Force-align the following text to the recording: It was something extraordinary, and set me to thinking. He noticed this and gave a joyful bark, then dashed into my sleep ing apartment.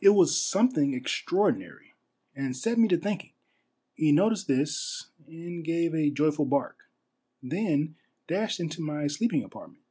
It 0.00 0.10
was 0.10 0.40
something 0.40 0.94
extraordinary, 0.94 1.94
and 2.32 2.56
set 2.56 2.78
me 2.78 2.86
to 2.86 2.96
thinking. 2.96 3.32
He 3.96 4.12
noticed 4.12 4.46
this 4.46 5.10
and 5.26 5.64
gave 5.64 5.96
a 5.96 6.10
joyful 6.12 6.44
bark, 6.44 6.84
then 7.42 7.96
dashed 8.28 8.60
into 8.60 8.80
my 8.80 9.08
sleep 9.08 9.32
ing 9.32 9.42
apartment. 9.42 9.82